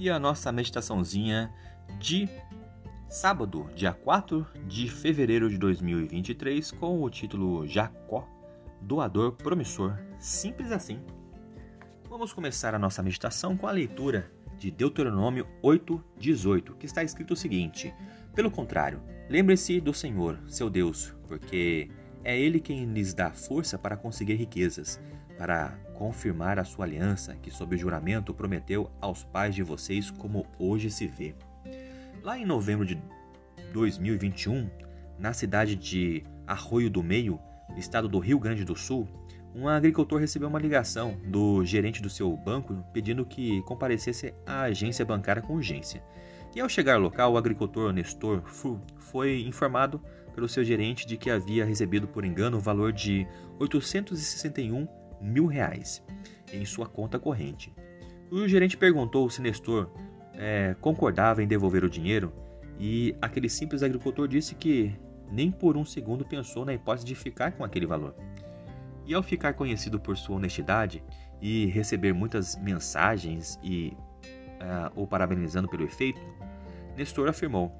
[0.00, 1.52] E a nossa meditaçãozinha
[1.98, 2.26] de
[3.06, 8.26] sábado, dia 4 de fevereiro de 2023, com o título Jacó,
[8.80, 9.98] doador promissor.
[10.18, 11.02] Simples assim.
[12.08, 17.36] Vamos começar a nossa meditação com a leitura de Deuteronômio 8:18, que está escrito o
[17.36, 17.92] seguinte:
[18.34, 21.90] Pelo contrário, lembre-se do Senhor, seu Deus, porque
[22.24, 24.98] é ele quem lhes dá força para conseguir riquezas
[25.40, 30.90] para confirmar a sua aliança que, sob juramento, prometeu aos pais de vocês, como hoje
[30.90, 31.34] se vê.
[32.22, 33.00] Lá em novembro de
[33.72, 34.68] 2021,
[35.18, 37.40] na cidade de Arroio do Meio,
[37.74, 39.08] estado do Rio Grande do Sul,
[39.54, 45.06] um agricultor recebeu uma ligação do gerente do seu banco pedindo que comparecesse à agência
[45.06, 46.04] bancária com urgência.
[46.54, 48.42] E ao chegar ao local, o agricultor Nestor
[48.98, 50.02] foi informado
[50.34, 53.26] pelo seu gerente de que havia recebido por engano o valor de
[53.58, 56.02] 861 mil reais
[56.52, 57.72] em sua conta corrente.
[58.30, 59.90] O gerente perguntou se Nestor
[60.34, 62.32] é, concordava em devolver o dinheiro
[62.78, 64.94] e aquele simples agricultor disse que
[65.30, 68.14] nem por um segundo pensou na hipótese de ficar com aquele valor.
[69.06, 71.02] E ao ficar conhecido por sua honestidade
[71.40, 73.96] e receber muitas mensagens e
[74.60, 76.20] uh, o parabenizando pelo efeito,
[76.96, 77.72] Nestor afirmou: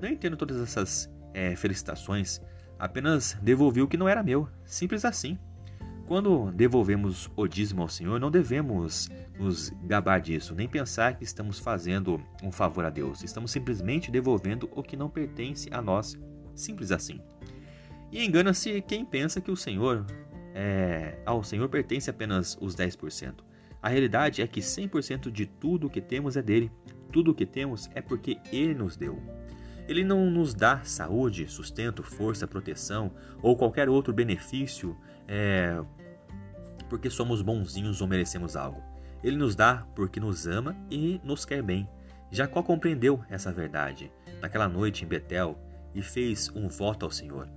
[0.00, 2.40] Não entendo todas essas é, felicitações,
[2.78, 5.38] apenas devolvi o que não era meu, simples assim.
[6.06, 11.58] Quando devolvemos o dízimo ao Senhor, não devemos nos gabar disso, nem pensar que estamos
[11.58, 13.24] fazendo um favor a Deus.
[13.24, 16.16] Estamos simplesmente devolvendo o que não pertence a nós.
[16.54, 17.20] Simples assim.
[18.12, 20.06] E engana-se quem pensa que o Senhor
[20.54, 23.34] é, ao Senhor pertence apenas os 10%.
[23.82, 26.70] A realidade é que 100% de tudo o que temos é dele.
[27.12, 29.20] Tudo o que temos é porque ele nos deu.
[29.88, 33.12] Ele não nos dá saúde, sustento, força, proteção
[33.42, 34.96] ou qualquer outro benefício
[35.28, 35.80] é,
[36.88, 38.82] porque somos bonzinhos ou merecemos algo.
[39.22, 41.88] Ele nos dá porque nos ama e nos quer bem.
[42.30, 45.58] Jacó compreendeu essa verdade naquela noite em Betel
[45.94, 47.48] e fez um voto ao Senhor.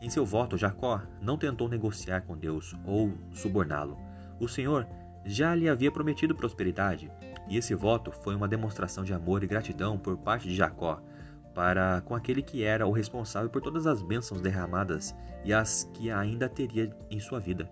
[0.00, 3.98] Em seu voto, Jacó não tentou negociar com Deus ou suborná-lo.
[4.38, 4.86] O Senhor
[5.24, 7.10] já lhe havia prometido prosperidade,
[7.48, 11.00] e esse voto foi uma demonstração de amor e gratidão por parte de Jacó
[11.54, 15.14] para com aquele que era o responsável por todas as bênçãos derramadas
[15.44, 17.70] e as que ainda teria em sua vida.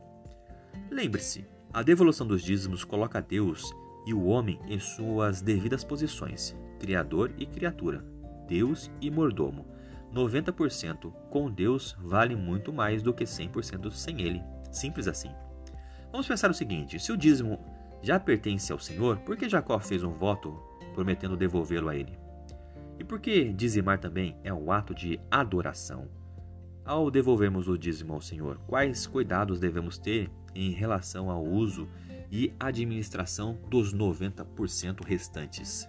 [0.93, 7.33] Lembre-se, a devolução dos dízimos coloca Deus e o homem em suas devidas posições, criador
[7.39, 8.05] e criatura,
[8.47, 9.67] Deus e mordomo.
[10.13, 14.43] 90% com Deus vale muito mais do que 100% sem ele.
[14.71, 15.31] Simples assim.
[16.11, 17.59] Vamos pensar o seguinte: se o dízimo
[18.03, 20.63] já pertence ao Senhor, por que Jacó fez um voto
[20.93, 22.19] prometendo devolvê-lo a ele?
[22.99, 26.07] E por que dizimar também é um ato de adoração?
[26.85, 31.89] Ao devolvermos o dízimo ao Senhor, quais cuidados devemos ter em relação ao uso
[32.31, 35.89] e administração dos 90% restantes.